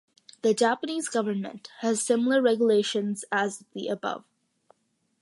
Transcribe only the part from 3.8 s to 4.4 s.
above.